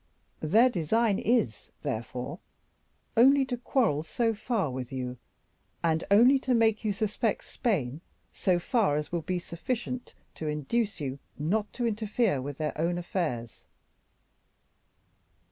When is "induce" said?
10.47-10.99